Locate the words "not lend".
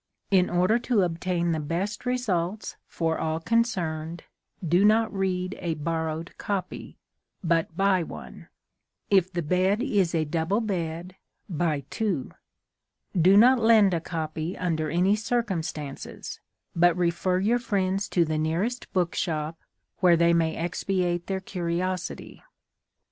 13.37-13.93